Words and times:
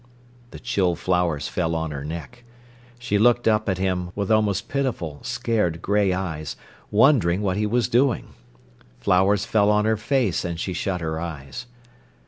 The 0.49 0.57
chill 0.59 0.95
flowers 0.95 1.47
fell 1.47 1.75
on 1.75 1.91
her 1.91 2.03
neck. 2.03 2.43
She 2.97 3.19
looked 3.19 3.47
up 3.47 3.69
at 3.69 3.77
him, 3.77 4.09
with 4.15 4.31
almost 4.31 4.67
pitiful, 4.67 5.19
scared 5.21 5.79
grey 5.79 6.11
eyes, 6.11 6.55
wondering 6.89 7.43
what 7.43 7.55
he 7.57 7.67
was 7.67 7.87
doing. 7.87 8.29
Flowers 8.97 9.45
fell 9.45 9.69
on 9.69 9.85
her 9.85 9.97
face, 9.97 10.43
and 10.43 10.59
she 10.59 10.73
shut 10.73 11.01
her 11.01 11.19
eyes. 11.19 11.67